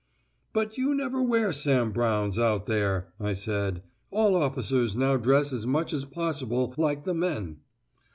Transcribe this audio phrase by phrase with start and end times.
[0.51, 5.67] "But you never wear Sam Brownes out there," I said: "all officers now dress as
[5.67, 7.57] much as possible like the men."